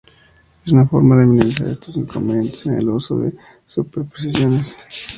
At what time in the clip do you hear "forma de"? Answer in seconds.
0.87-1.27